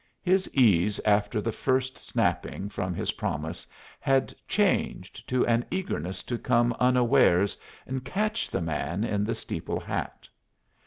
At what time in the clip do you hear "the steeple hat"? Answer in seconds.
9.25-10.27